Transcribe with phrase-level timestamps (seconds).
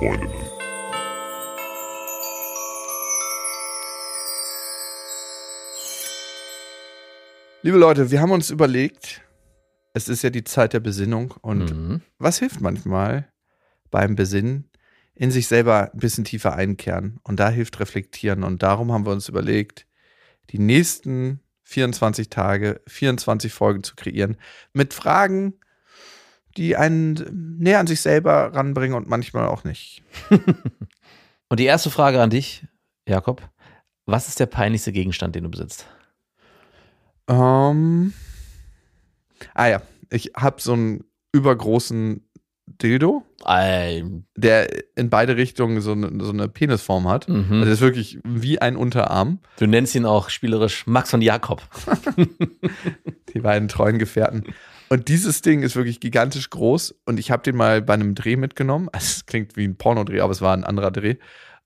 [0.00, 0.32] Freundinnen.
[7.62, 9.20] Liebe Leute, wir haben uns überlegt,
[9.92, 12.00] es ist ja die Zeit der Besinnung und Mhm.
[12.18, 13.30] was hilft manchmal
[13.90, 14.66] beim Besinnen?
[15.14, 19.12] In sich selber ein bisschen tiefer einkehren und da hilft reflektieren und darum haben wir
[19.12, 19.86] uns überlegt,
[20.48, 24.38] die nächsten 24 Tage, 24 Folgen zu kreieren
[24.72, 25.60] mit Fragen,
[26.56, 30.02] die einen näher an sich selber ranbringen und manchmal auch nicht.
[31.50, 32.64] Und die erste Frage an dich,
[33.08, 33.42] Jakob.
[34.06, 35.84] Was ist der peinlichste Gegenstand, den du besitzt?
[37.28, 38.12] Ähm,
[39.54, 42.24] ah ja, ich habe so einen übergroßen
[42.66, 47.28] Dildo, Ein, der in beide Richtungen so eine, so eine Penisform hat.
[47.28, 47.60] Also mhm.
[47.60, 49.40] das ist wirklich wie ein Unterarm.
[49.58, 51.62] Du nennst ihn auch spielerisch Max und Jakob.
[53.34, 54.44] Die beiden treuen Gefährten.
[54.92, 58.36] Und dieses Ding ist wirklich gigantisch groß und ich habe den mal bei einem Dreh
[58.36, 58.88] mitgenommen.
[58.92, 61.16] Also es klingt wie ein Pornodreh, aber es war ein anderer Dreh.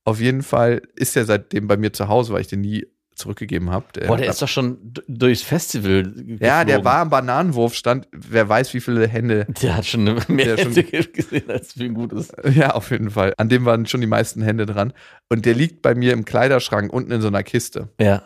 [0.05, 3.71] Auf jeden Fall ist er seitdem bei mir zu Hause, weil ich den nie zurückgegeben
[3.71, 3.87] habe.
[4.07, 6.39] Boah, der ist doch schon durchs Festival geflogen.
[6.41, 8.09] ja, der war am Bananenwurfstand.
[8.13, 9.47] Wer weiß, wie viele Hände.
[9.63, 12.35] Der hat schon mehr Der schon- Hände gesehen, als für ihn gut ist.
[12.53, 13.33] Ja, auf jeden Fall.
[13.39, 14.93] An dem waren schon die meisten Hände dran.
[15.31, 17.89] Und der liegt bei mir im Kleiderschrank unten in so einer Kiste.
[18.01, 18.25] Ja.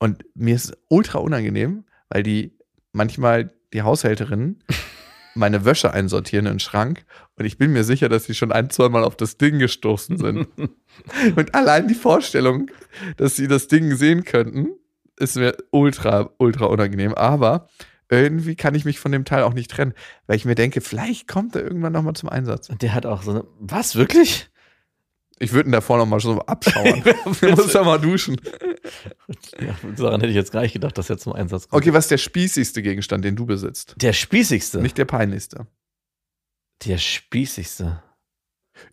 [0.00, 2.58] Und mir ist es ultra unangenehm, weil die
[2.92, 4.62] manchmal die Haushälterinnen
[5.34, 7.04] meine Wäsche einsortieren in den Schrank
[7.36, 10.16] und ich bin mir sicher, dass sie schon ein, zwei Mal auf das Ding gestoßen
[10.16, 10.48] sind.
[11.36, 12.70] und allein die Vorstellung,
[13.16, 14.68] dass sie das Ding sehen könnten,
[15.18, 17.14] ist mir ultra, ultra unangenehm.
[17.14, 17.68] Aber
[18.08, 19.94] irgendwie kann ich mich von dem Teil auch nicht trennen,
[20.26, 22.68] weil ich mir denke, vielleicht kommt er irgendwann nochmal zum Einsatz.
[22.68, 23.44] Und der hat auch so eine.
[23.58, 24.50] Was, wirklich?
[25.40, 27.02] Ich würde ihn davor nochmal so abschauen.
[27.40, 28.40] du musst ja mal duschen.
[29.60, 31.82] Ja, daran hätte ich jetzt gar nicht gedacht, dass er zum Einsatz kommt.
[31.82, 33.94] Okay, was ist der spießigste Gegenstand, den du besitzt?
[33.98, 34.80] Der spießigste.
[34.80, 35.66] Nicht der peinlichste.
[36.84, 38.02] Der spießigste.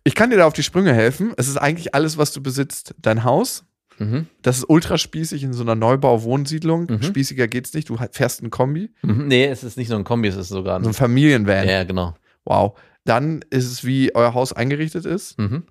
[0.04, 1.32] Ich kann dir da auf die Sprünge helfen.
[1.36, 2.94] Es ist eigentlich alles, was du besitzt.
[2.98, 3.64] Dein Haus,
[3.98, 4.26] Mhm.
[4.40, 6.86] das ist ultra spießig in so einer Neubau-Wohnsiedlung.
[6.88, 7.02] Mhm.
[7.02, 7.88] Spießiger geht's nicht.
[7.90, 9.26] Du fährst ein Kombi, Mhm.
[9.28, 10.90] Nee, es ist nicht so ein Kombi, es ist sogar so ein.
[10.90, 11.68] ein Familienvan.
[11.68, 12.14] Ja, genau.
[12.44, 12.78] Wow.
[13.04, 15.38] Dann ist es, wie euer Haus eingerichtet ist.
[15.38, 15.64] Mhm.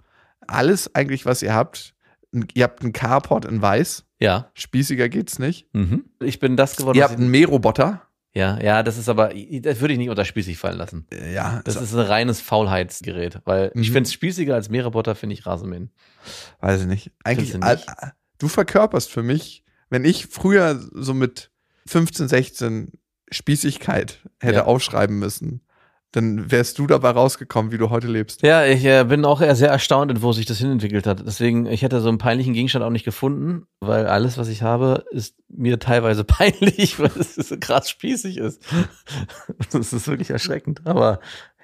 [0.46, 1.96] Alles eigentlich, was ihr habt.
[2.54, 4.06] Ihr habt einen Carport in weiß.
[4.20, 4.52] Ja.
[4.54, 5.68] Spießiger geht's nicht.
[5.74, 6.06] Mhm.
[6.22, 6.98] Ich bin das geworden.
[6.98, 8.04] ihr habt ich- einen Mähroboter.
[8.34, 11.06] ja, ja, das ist aber, das würde ich nicht unter spießig fallen lassen.
[11.12, 13.94] Äh, Ja, Das ist ein reines Faulheitsgerät, weil ich Mhm.
[13.94, 15.92] finde es spießiger als Meerroboter, finde ich Rasenmähen.
[16.62, 17.12] Weiß ich nicht.
[17.24, 17.88] Eigentlich, nicht?
[18.40, 21.52] du verkörperst für mich, wenn ich früher so mit
[21.88, 22.92] 15, 16
[23.32, 24.66] Spießigkeit hätte Ja.
[24.66, 25.62] aufschreiben müssen,
[26.14, 28.42] dann wärst du dabei rausgekommen, wie du heute lebst.
[28.42, 31.24] Ja, ich äh, bin auch eher sehr erstaunt, wo sich das hinentwickelt hat.
[31.26, 35.06] Deswegen, ich hätte so einen peinlichen Gegenstand auch nicht gefunden, weil alles, was ich habe,
[35.12, 38.62] ist mir teilweise peinlich, weil es so krass spießig ist.
[39.72, 40.82] Das ist wirklich erschreckend.
[40.86, 41.20] Aber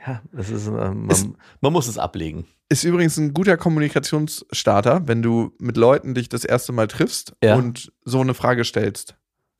[0.05, 2.45] ja, das ist, ähm, Ist- man, man muss es ablegen.
[2.69, 7.55] Ist übrigens ein guter Kommunikationsstarter, wenn du mit Leuten dich das erste Mal triffst Ja.
[7.55, 9.15] und so eine Frage stellst.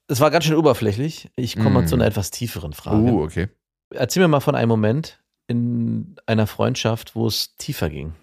[0.07, 1.29] Es war ganz schön oberflächlich.
[1.35, 1.87] Ich komme mal Mm.
[1.87, 2.97] zu einer etwas tieferen Frage.
[2.97, 3.47] Uh, okay.
[3.89, 8.13] Erzähl mir mal von einem Moment in einer Freundschaft, wo es tiefer ging.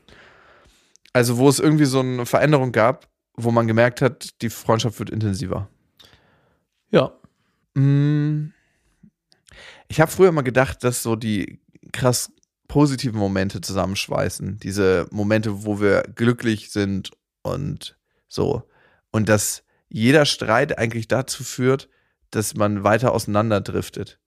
[1.13, 5.11] Also, wo es irgendwie so eine Veränderung gab, wo man gemerkt hat, die Freundschaft wird
[5.11, 5.69] intensiver.
[6.91, 7.13] Ja.
[7.75, 8.53] Mm.
[9.89, 11.61] Ich habe früher mal gedacht, dass so die
[11.93, 12.33] krass
[12.69, 14.59] positiven Momente zusammenschweißen.
[14.59, 17.11] Diese Momente, wo wir glücklich sind
[17.43, 17.97] und
[18.29, 18.69] so.
[19.13, 21.89] Und dass jeder Streit eigentlich dazu führt,
[22.31, 24.19] dass man weiter auseinanderdriftet.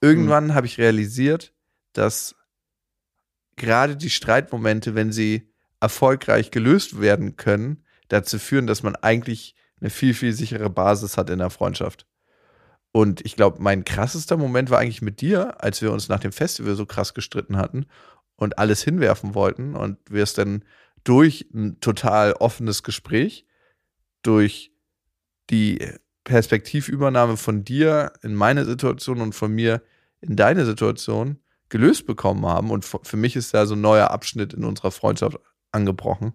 [0.00, 1.52] Irgendwann habe ich realisiert,
[1.92, 2.34] dass
[3.56, 9.90] gerade die Streitmomente, wenn sie erfolgreich gelöst werden können, dazu führen, dass man eigentlich eine
[9.90, 12.06] viel, viel sichere Basis hat in der Freundschaft.
[12.92, 16.32] Und ich glaube, mein krassester Moment war eigentlich mit dir, als wir uns nach dem
[16.32, 17.86] Festival so krass gestritten hatten
[18.36, 20.64] und alles hinwerfen wollten und wir es dann
[21.04, 23.46] durch ein total offenes Gespräch,
[24.22, 24.72] durch
[25.50, 25.78] die
[26.24, 29.82] Perspektivübernahme von dir in meine Situation und von mir
[30.20, 31.38] in deine Situation
[31.68, 32.70] gelöst bekommen haben.
[32.70, 35.38] Und für mich ist da so ein neuer Abschnitt in unserer Freundschaft
[35.72, 36.34] angebrochen.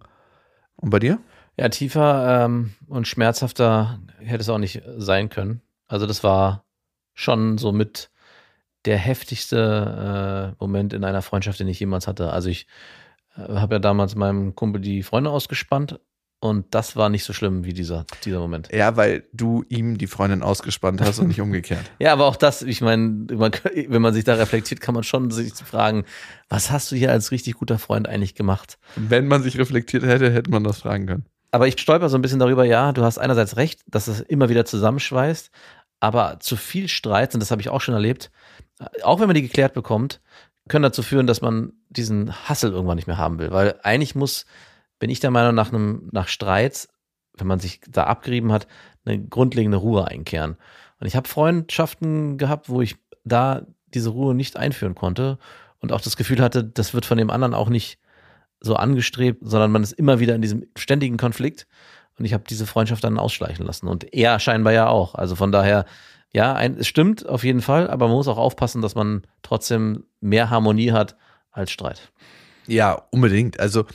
[0.76, 1.20] Und bei dir?
[1.58, 5.62] Ja, tiefer ähm, und schmerzhafter hätte es auch nicht sein können.
[5.88, 6.66] Also das war
[7.14, 8.10] schon so mit
[8.86, 12.32] der heftigste äh, Moment in einer Freundschaft, den ich jemals hatte.
[12.32, 12.68] Also ich
[13.38, 16.00] äh, habe ja damals meinem Kumpel die Freunde ausgespannt
[16.46, 18.70] und das war nicht so schlimm wie dieser, dieser Moment.
[18.72, 21.82] Ja, weil du ihm die Freundin ausgespannt hast und nicht umgekehrt.
[22.00, 23.52] Ja, aber auch das, ich meine, man,
[23.88, 26.06] wenn man sich da reflektiert, kann man schon sich fragen,
[26.50, 28.78] was hast du hier als richtig guter Freund eigentlich gemacht?
[28.96, 31.26] Wenn man sich reflektiert hätte, hätte man das fragen können.
[31.52, 34.50] Aber ich stolper so ein bisschen darüber, ja, du hast einerseits recht, dass es immer
[34.50, 35.52] wieder zusammenschweißt,
[36.00, 38.30] aber zu viel Streit, und das habe ich auch schon erlebt,
[39.04, 40.22] auch wenn man die geklärt bekommt,
[40.68, 43.52] können dazu führen, dass man diesen Hassel irgendwann nicht mehr haben will.
[43.52, 44.46] Weil eigentlich muss,
[45.00, 46.88] bin ich der Meinung, nach einem, nach Streits,
[47.38, 48.68] wenn man sich da abgerieben hat,
[49.06, 50.58] eine grundlegende Ruhe einkehren.
[51.00, 55.38] Und ich habe Freundschaften gehabt, wo ich da diese Ruhe nicht einführen konnte
[55.80, 58.00] und auch das Gefühl hatte, das wird von dem anderen auch nicht
[58.60, 61.68] so angestrebt, sondern man ist immer wieder in diesem ständigen Konflikt.
[62.18, 63.88] Und ich habe diese Freundschaft dann ausschleichen lassen.
[63.88, 65.16] Und er scheinbar ja auch.
[65.16, 65.86] Also von daher,
[66.32, 70.06] ja, ein, es stimmt auf jeden Fall, aber man muss auch aufpassen, dass man trotzdem
[70.22, 71.18] mehr Harmonie hat
[71.52, 72.12] als Streit.
[72.68, 73.60] Ja, unbedingt.
[73.60, 73.86] Also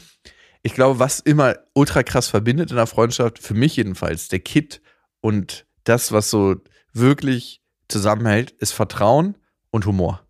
[0.63, 4.81] ich glaube, was immer ultra krass verbindet in einer Freundschaft, für mich jedenfalls, der Kit
[5.21, 6.57] und das, was so
[6.93, 9.37] wirklich zusammenhält, ist Vertrauen
[9.71, 10.27] und Humor.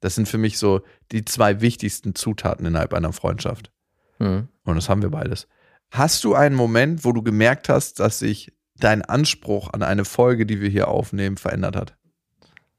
[0.00, 0.82] Das sind für mich so
[1.12, 3.72] die zwei wichtigsten Zutaten innerhalb einer Freundschaft.
[4.18, 4.48] Mhm.
[4.64, 5.48] Und das haben wir beides.
[5.90, 10.46] Hast du einen Moment, wo du gemerkt hast, dass sich dein Anspruch an eine Folge,
[10.46, 11.96] die wir hier aufnehmen, verändert hat?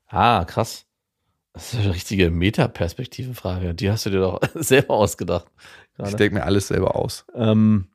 [0.08, 0.85] Ah, krass.
[1.56, 3.74] Das ist eine richtige Metaperspektive-Frage.
[3.74, 5.48] Die hast du dir doch selber ausgedacht.
[5.96, 6.10] Gerade.
[6.10, 7.26] Ich denke mir alles selber aus.
[7.34, 7.88] Ähm,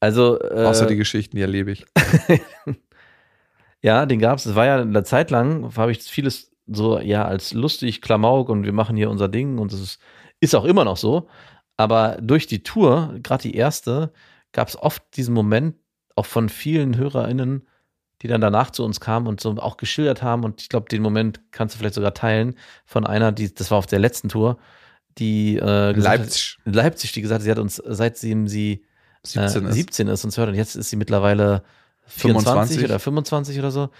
[0.00, 0.40] also.
[0.40, 1.84] Äh, Außer die Geschichten, die erlebe ich.
[3.82, 4.46] ja, den gab es.
[4.46, 8.64] Es war ja eine Zeit lang, habe ich vieles so ja als lustig, Klamauk und
[8.64, 10.00] wir machen hier unser Ding und es ist,
[10.40, 11.28] ist auch immer noch so.
[11.76, 14.12] Aber durch die Tour, gerade die erste,
[14.52, 15.76] gab es oft diesen Moment,
[16.14, 17.68] auch von vielen HörerInnen,
[18.22, 20.44] die dann danach zu uns kamen und so auch geschildert haben.
[20.44, 23.78] Und ich glaube, den Moment kannst du vielleicht sogar teilen von einer, die, das war
[23.78, 24.58] auf der letzten Tour,
[25.18, 26.58] die äh, Leipzig.
[26.64, 28.84] Hat, Leipzig, die gesagt hat, sie hat uns, seitdem sie
[29.22, 30.20] 17, äh, 17 ist.
[30.20, 31.62] ist uns hört und jetzt ist sie mittlerweile
[32.06, 32.84] 24 25.
[32.84, 33.90] oder 25 oder so.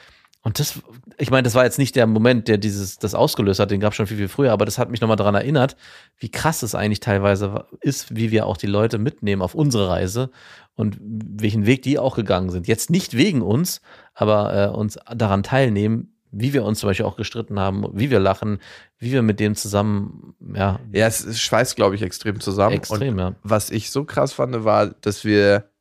[0.46, 0.80] Und das,
[1.18, 3.90] ich meine, das war jetzt nicht der Moment, der dieses, das ausgelöst hat, den gab
[3.90, 5.74] es schon viel, viel früher, aber das hat mich nochmal daran erinnert,
[6.18, 10.30] wie krass es eigentlich teilweise ist, wie wir auch die Leute mitnehmen auf unsere Reise
[10.76, 12.68] und welchen Weg die auch gegangen sind.
[12.68, 13.80] Jetzt nicht wegen uns,
[14.14, 18.20] aber äh, uns daran teilnehmen, wie wir uns zum Beispiel auch gestritten haben, wie wir
[18.20, 18.60] lachen,
[18.98, 20.78] wie wir mit dem zusammen, ja.
[20.92, 22.76] Ja, es schweißt, glaube ich, extrem zusammen.
[22.76, 23.34] Extrem, und ja.
[23.42, 25.72] Was ich so krass fand, war, dass wir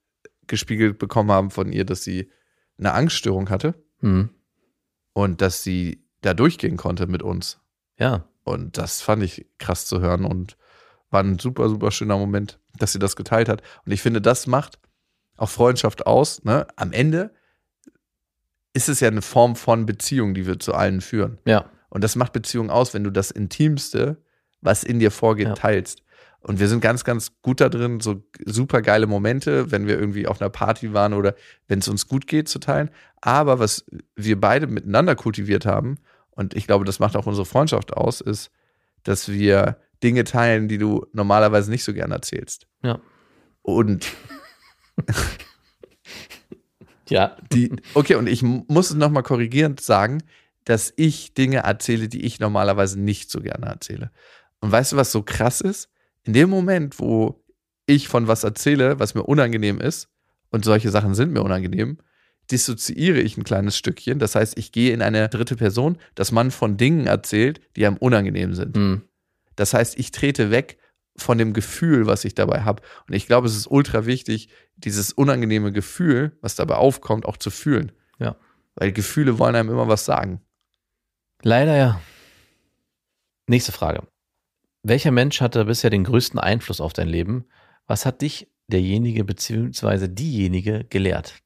[0.47, 2.31] gespiegelt bekommen haben von ihr, dass sie
[2.79, 3.75] eine Angststörung hatte.
[4.01, 4.31] Mhm
[5.15, 7.59] und dass sie da durchgehen konnte mit uns.
[7.97, 8.25] Ja.
[8.43, 10.57] Und das fand ich krass zu hören und
[11.09, 13.63] war ein super, super schöner Moment, dass sie das geteilt hat.
[13.85, 14.77] Und ich finde, das macht
[15.37, 16.43] auch Freundschaft aus.
[16.43, 16.67] Ne?
[16.75, 17.33] Am Ende
[18.73, 21.39] ist es ja eine Form von Beziehung, die wir zu allen führen.
[21.45, 21.69] Ja.
[21.89, 24.21] Und das macht Beziehung aus, wenn du das Intimste,
[24.59, 25.53] was in dir vorgeht, ja.
[25.53, 26.03] teilst.
[26.45, 30.27] Und wir sind ganz, ganz gut da drin, so super geile Momente, wenn wir irgendwie
[30.27, 31.33] auf einer Party waren oder
[31.67, 32.91] wenn es uns gut geht, zu teilen.
[33.19, 33.83] Aber was
[34.15, 35.97] wir beide miteinander kultiviert haben,
[36.29, 38.51] und ich glaube, das macht auch unsere Freundschaft aus, ist,
[39.01, 42.67] dass wir Dinge teilen, die du normalerweise nicht so gerne erzählst.
[42.83, 42.99] Ja.
[43.63, 44.05] Und
[47.09, 47.37] ja.
[47.51, 50.21] Die, okay, und ich muss es nochmal korrigierend sagen,
[50.63, 54.11] dass ich Dinge erzähle, die ich normalerweise nicht so gerne erzähle.
[54.59, 55.89] Und weißt du, was so krass ist?
[56.25, 57.43] In dem Moment, wo
[57.85, 60.09] ich von was erzähle, was mir unangenehm ist,
[60.51, 61.97] und solche Sachen sind mir unangenehm,
[62.51, 64.19] dissoziiere ich ein kleines Stückchen.
[64.19, 67.97] Das heißt, ich gehe in eine dritte Person, dass man von Dingen erzählt, die einem
[67.97, 68.75] unangenehm sind.
[68.75, 69.01] Mhm.
[69.55, 70.77] Das heißt, ich trete weg
[71.17, 72.83] von dem Gefühl, was ich dabei habe.
[73.07, 77.49] Und ich glaube, es ist ultra wichtig, dieses unangenehme Gefühl, was dabei aufkommt, auch zu
[77.49, 77.91] fühlen.
[78.19, 78.35] Ja.
[78.75, 80.41] Weil Gefühle wollen einem immer was sagen.
[81.41, 82.01] Leider ja.
[83.47, 84.07] Nächste Frage.
[84.87, 87.45] Welcher Mensch hatte bisher den größten Einfluss auf dein Leben?
[87.87, 90.07] Was hat dich derjenige bzw.
[90.07, 91.41] diejenige gelehrt?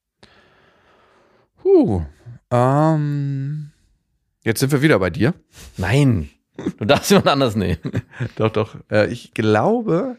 [1.63, 2.01] Huh.
[2.51, 3.72] Ähm,
[4.43, 5.34] jetzt sind wir wieder bei dir.
[5.77, 6.29] Nein,
[6.79, 7.79] du darfst jemand anders nehmen.
[8.36, 8.75] doch, doch.
[8.91, 10.17] Äh, ich glaube,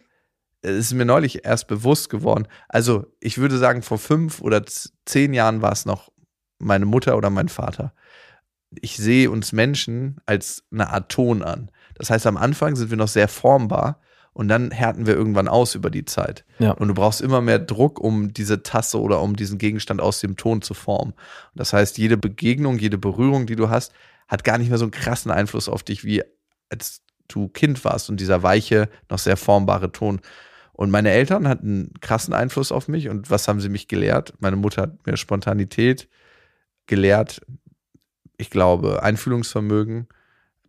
[0.62, 2.48] es ist mir neulich erst bewusst geworden.
[2.70, 4.64] Also, ich würde sagen, vor fünf oder
[5.04, 6.10] zehn Jahren war es noch
[6.58, 7.92] meine Mutter oder mein Vater.
[8.80, 11.70] Ich sehe uns Menschen als eine Art Ton an.
[12.00, 14.00] Das heißt, am Anfang sind wir noch sehr formbar
[14.32, 16.46] und dann härten wir irgendwann aus über die Zeit.
[16.58, 16.70] Ja.
[16.70, 20.38] Und du brauchst immer mehr Druck, um diese Tasse oder um diesen Gegenstand aus dem
[20.38, 21.12] Ton zu formen.
[21.54, 23.92] Das heißt, jede Begegnung, jede Berührung, die du hast,
[24.28, 26.22] hat gar nicht mehr so einen krassen Einfluss auf dich, wie
[26.70, 30.22] als du Kind warst und dieser weiche, noch sehr formbare Ton.
[30.72, 33.10] Und meine Eltern hatten einen krassen Einfluss auf mich.
[33.10, 34.32] Und was haben sie mich gelehrt?
[34.38, 36.08] Meine Mutter hat mir Spontanität
[36.86, 37.42] gelehrt.
[38.38, 40.08] Ich glaube, Einfühlungsvermögen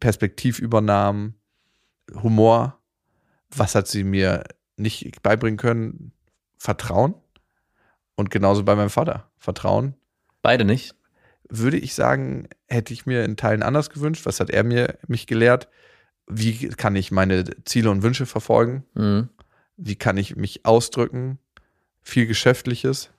[0.01, 1.35] Perspektivübernahmen,
[2.21, 2.77] Humor.
[3.55, 4.43] Was hat sie mir
[4.75, 6.11] nicht beibringen können?
[6.57, 7.15] Vertrauen.
[8.15, 9.31] Und genauso bei meinem Vater.
[9.37, 9.95] Vertrauen.
[10.41, 10.95] Beide nicht?
[11.49, 14.25] Würde ich sagen, hätte ich mir in Teilen anders gewünscht.
[14.25, 15.69] Was hat er mir mich gelehrt?
[16.27, 18.83] Wie kann ich meine Ziele und Wünsche verfolgen?
[18.93, 19.29] Mhm.
[19.77, 21.39] Wie kann ich mich ausdrücken?
[22.01, 23.11] Viel Geschäftliches.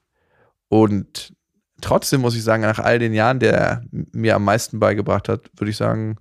[0.69, 1.35] Und
[1.81, 5.71] trotzdem muss ich sagen, nach all den Jahren, der mir am meisten beigebracht hat, würde
[5.71, 6.17] ich sagen,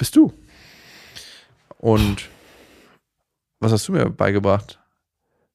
[0.00, 0.32] bist du.
[1.78, 2.28] Und
[3.60, 4.80] Was hast du mir beigebracht?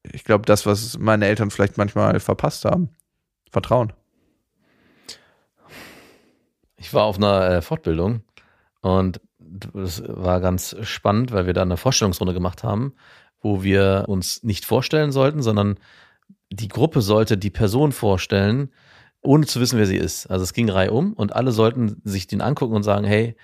[0.04, 2.90] Ich glaube, das, was meine Eltern vielleicht manchmal verpasst haben.
[3.50, 3.92] Vertrauen.
[6.78, 8.22] Ich war auf einer äh, Fortbildung
[8.82, 12.94] und das war ganz spannend, weil wir da eine Vorstellungsrunde gemacht haben,
[13.42, 15.80] wo wir uns nicht vorstellen sollten, sondern
[16.52, 18.72] die Gruppe sollte die Person vorstellen,
[19.22, 20.28] ohne zu wissen, wer sie ist.
[20.28, 23.36] Also es ging reihum und alle sollten sich den angucken und sagen, hey,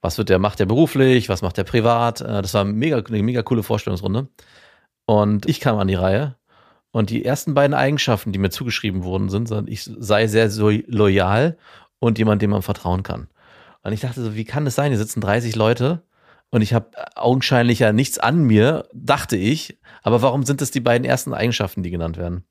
[0.00, 2.20] was wird der, macht der beruflich, was macht der privat?
[2.20, 4.28] Äh, das war mega, eine mega coole Vorstellungsrunde.
[5.06, 6.36] Und ich kam an die Reihe
[6.90, 11.56] und die ersten beiden Eigenschaften, die mir zugeschrieben wurden, sind, ich sei sehr loyal
[11.98, 13.28] und jemand, dem man vertrauen kann.
[13.82, 14.90] Und ich dachte so, wie kann das sein?
[14.90, 16.02] Hier sitzen 30 Leute
[16.50, 19.78] und ich habe augenscheinlich ja nichts an mir, dachte ich.
[20.02, 22.44] Aber warum sind das die beiden ersten Eigenschaften, die genannt werden?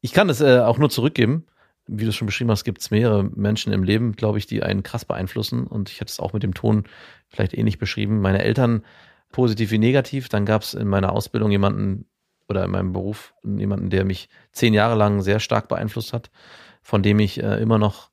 [0.00, 1.46] Ich kann es äh, auch nur zurückgeben.
[1.88, 4.82] Wie du schon beschrieben hast, gibt es mehrere Menschen im Leben, glaube ich, die einen
[4.82, 5.66] krass beeinflussen.
[5.66, 6.84] Und ich hätte es auch mit dem Ton
[7.28, 8.20] vielleicht ähnlich beschrieben.
[8.20, 8.82] Meine Eltern
[9.32, 10.28] positiv wie negativ.
[10.28, 12.06] Dann gab es in meiner Ausbildung jemanden
[12.48, 16.30] oder in meinem Beruf jemanden, der mich zehn Jahre lang sehr stark beeinflusst hat,
[16.82, 18.10] von dem ich äh, immer noch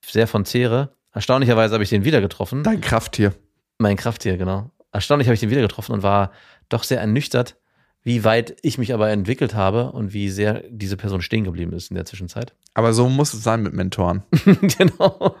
[0.00, 0.94] sehr von zehre.
[1.12, 2.62] Erstaunlicherweise habe ich den wieder getroffen.
[2.62, 3.34] Dein Krafttier.
[3.78, 4.70] Mein Krafttier, genau.
[4.92, 6.32] Erstaunlich habe ich den wieder getroffen und war
[6.68, 7.56] doch sehr ernüchtert,
[8.06, 11.90] wie weit ich mich aber entwickelt habe und wie sehr diese Person stehen geblieben ist
[11.90, 12.54] in der Zwischenzeit.
[12.72, 14.22] Aber so muss es sein mit Mentoren.
[14.78, 15.34] genau.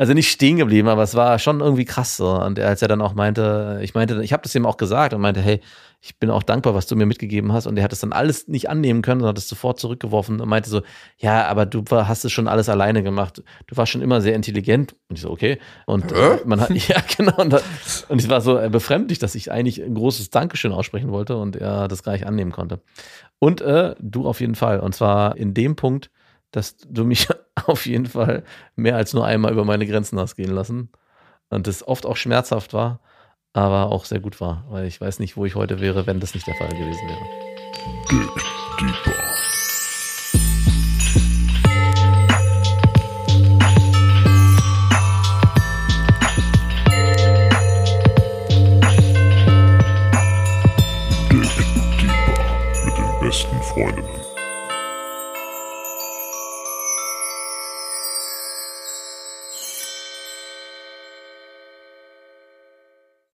[0.00, 2.30] Also nicht stehen geblieben, aber es war schon irgendwie krass so.
[2.30, 5.20] Und als er dann auch meinte, ich meinte, ich habe das ihm auch gesagt und
[5.20, 5.60] meinte, hey,
[6.00, 7.66] ich bin auch dankbar, was du mir mitgegeben hast.
[7.66, 10.48] Und er hat es dann alles nicht annehmen können, sondern hat es sofort zurückgeworfen und
[10.48, 10.80] meinte so,
[11.18, 13.42] ja, aber du hast es schon alles alleine gemacht.
[13.66, 14.96] Du warst schon immer sehr intelligent.
[15.10, 15.58] Und ich so, okay.
[15.84, 17.36] Und äh, man hat, ja, genau.
[17.36, 17.62] Und,
[18.08, 21.88] und ich war so befremdlich, dass ich eigentlich ein großes Dankeschön aussprechen wollte und er
[21.88, 22.80] das gar nicht annehmen konnte.
[23.38, 24.80] Und äh, du auf jeden Fall.
[24.80, 26.10] Und zwar in dem Punkt,
[26.50, 27.28] dass du mich
[27.66, 28.44] auf jeden Fall
[28.76, 30.90] mehr als nur einmal über meine Grenzen hast gehen lassen.
[31.48, 33.00] Und das oft auch schmerzhaft war
[33.52, 36.34] aber auch sehr gut war, weil ich weiß nicht, wo ich heute wäre, wenn das
[36.34, 39.39] nicht der Fall gewesen wäre.